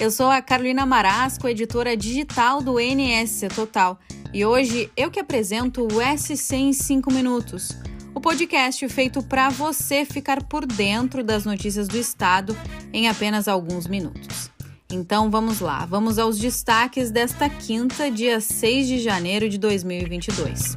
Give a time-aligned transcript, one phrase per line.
[0.00, 3.96] Eu sou a Carolina Marasco, editora digital do NSC Total,
[4.32, 7.70] e hoje eu que apresento o SC em 5 minutos,
[8.12, 12.56] o podcast feito para você ficar por dentro das notícias do estado
[12.92, 14.50] em apenas alguns minutos.
[14.90, 20.76] Então vamos lá, vamos aos destaques desta quinta, dia 6 de janeiro de 2022.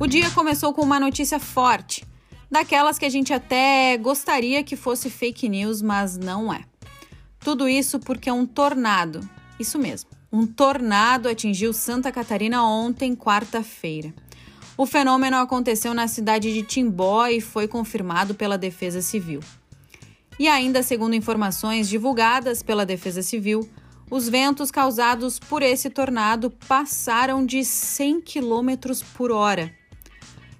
[0.00, 2.04] O dia começou com uma notícia forte
[2.50, 6.64] daquelas que a gente até gostaria que fosse fake news, mas não é.
[7.40, 9.20] Tudo isso porque um tornado,
[9.58, 14.12] isso mesmo, um tornado atingiu Santa Catarina ontem, quarta-feira.
[14.76, 19.40] O fenômeno aconteceu na cidade de Timbó e foi confirmado pela Defesa Civil.
[20.38, 23.68] E ainda segundo informações divulgadas pela Defesa Civil,
[24.10, 29.72] os ventos causados por esse tornado passaram de 100 km por hora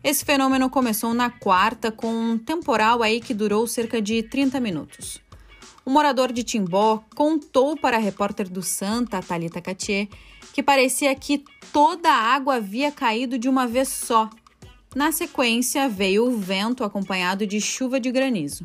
[0.06, 5.21] esse fenômeno começou na quarta com um temporal aí que durou cerca de 30 minutos.
[5.85, 10.07] O morador de Timbó contou para a repórter do Santa, Talita Catier,
[10.52, 14.30] que parecia que toda a água havia caído de uma vez só.
[14.95, 18.65] Na sequência, veio o vento acompanhado de chuva de granizo.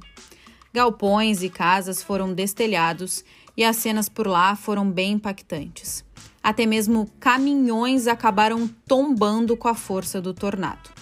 [0.72, 3.26] Galpões e casas foram destelhados
[3.58, 6.06] e as cenas por lá foram bem impactantes.
[6.44, 11.01] Até mesmo caminhões acabaram tombando com a força do tornado.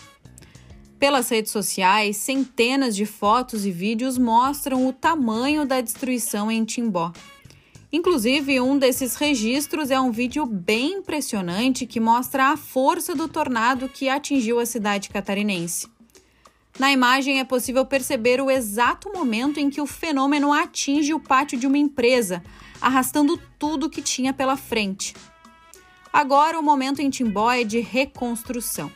[0.99, 7.13] Pelas redes sociais, centenas de fotos e vídeos mostram o tamanho da destruição em Timbó.
[7.91, 13.87] Inclusive, um desses registros é um vídeo bem impressionante que mostra a força do tornado
[13.87, 15.87] que atingiu a cidade catarinense.
[16.77, 21.57] Na imagem é possível perceber o exato momento em que o fenômeno atinge o pátio
[21.57, 22.43] de uma empresa,
[22.81, 25.15] arrastando tudo que tinha pela frente.
[26.11, 28.91] Agora, o momento em Timbó é de reconstrução.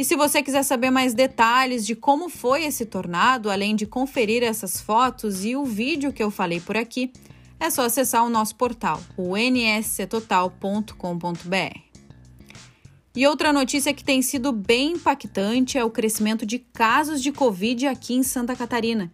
[0.00, 4.42] E se você quiser saber mais detalhes de como foi esse tornado, além de conferir
[4.42, 7.12] essas fotos e o vídeo que eu falei por aqui,
[7.60, 11.80] é só acessar o nosso portal, o nsctotal.com.br.
[13.14, 17.86] E outra notícia que tem sido bem impactante é o crescimento de casos de Covid
[17.86, 19.12] aqui em Santa Catarina.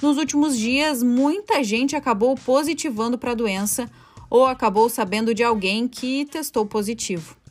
[0.00, 3.90] Nos últimos dias, muita gente acabou positivando para a doença
[4.30, 7.41] ou acabou sabendo de alguém que testou positivo.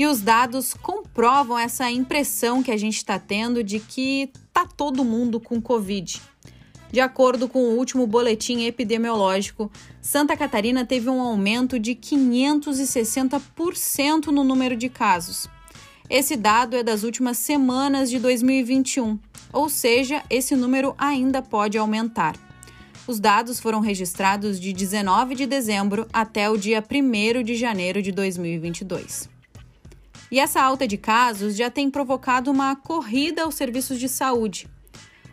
[0.00, 5.04] E os dados comprovam essa impressão que a gente está tendo de que tá todo
[5.04, 6.22] mundo com Covid.
[6.90, 14.42] De acordo com o último boletim epidemiológico, Santa Catarina teve um aumento de 560% no
[14.42, 15.46] número de casos.
[16.08, 19.18] Esse dado é das últimas semanas de 2021,
[19.52, 22.36] ou seja, esse número ainda pode aumentar.
[23.06, 28.10] Os dados foram registrados de 19 de dezembro até o dia 1 de janeiro de
[28.12, 29.39] 2022.
[30.30, 34.68] E essa alta de casos já tem provocado uma corrida aos serviços de saúde.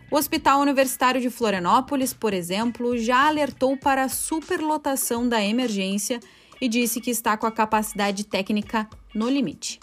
[0.10, 6.20] O Hospital Universitário de Florianópolis, por exemplo, já alertou para a superlotação da emergência
[6.62, 9.80] e disse que está com a capacidade técnica no limite.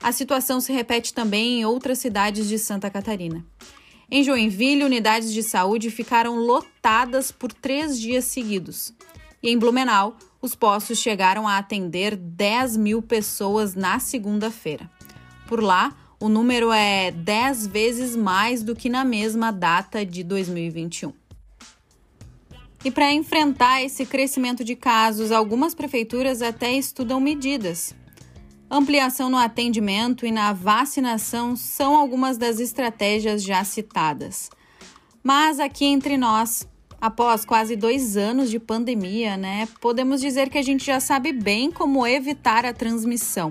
[0.00, 3.44] A situação se repete também em outras cidades de Santa Catarina.
[4.08, 8.94] Em Joinville, unidades de saúde ficaram lotadas por três dias seguidos.
[9.42, 14.88] E em Blumenau, os postos chegaram a atender 10 mil pessoas na segunda-feira.
[15.48, 21.12] Por lá, o número é 10 vezes mais do que na mesma data de 2021.
[22.84, 27.92] E para enfrentar esse crescimento de casos, algumas prefeituras até estudam medidas.
[28.70, 34.48] Ampliação no atendimento e na vacinação são algumas das estratégias já citadas.
[35.24, 36.68] Mas aqui entre nós,
[37.00, 41.70] Após quase dois anos de pandemia, né, podemos dizer que a gente já sabe bem
[41.70, 43.50] como evitar a transmissão.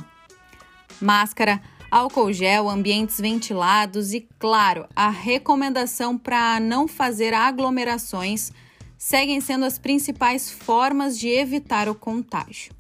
[0.99, 1.61] Máscara,
[1.91, 8.51] álcool gel, ambientes ventilados e, claro, a recomendação para não fazer aglomerações
[8.97, 12.73] seguem sendo as principais formas de evitar o contágio.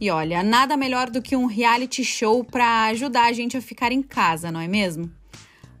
[0.00, 3.92] E olha, nada melhor do que um reality show para ajudar a gente a ficar
[3.92, 5.10] em casa, não é mesmo?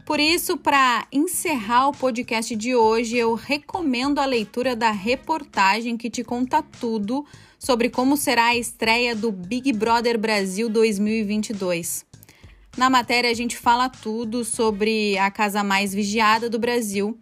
[0.08, 6.08] Por isso, para encerrar o podcast de hoje, eu recomendo a leitura da reportagem que
[6.08, 7.26] te conta tudo
[7.58, 12.06] sobre como será a estreia do Big Brother Brasil 2022.
[12.74, 17.18] Na matéria, a gente fala tudo sobre a casa mais vigiada do Brasil.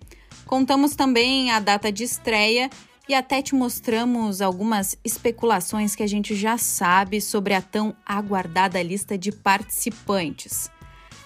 [0.47, 2.71] Contamos também a data de estreia
[3.09, 8.81] e até te mostramos algumas especulações que a gente já sabe sobre a tão aguardada
[8.81, 10.71] lista de participantes.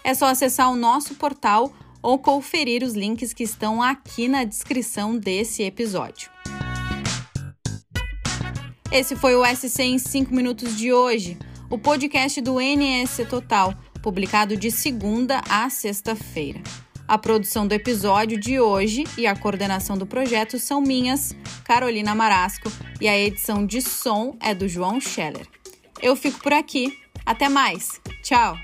[0.03, 5.17] É só acessar o nosso portal ou conferir os links que estão aqui na descrição
[5.17, 6.31] desse episódio.
[8.91, 11.39] Esse foi o SC em 5 minutos de hoje,
[11.71, 16.61] o podcast do NS Total, publicado de segunda a sexta-feira.
[17.07, 22.71] A produção do episódio de hoje e a coordenação do projeto são minhas, Carolina Marasco,
[23.01, 25.47] e a edição de som é do João Scheller.
[26.01, 26.97] Eu fico por aqui.
[27.27, 28.01] Até mais.
[28.23, 28.57] Tchau.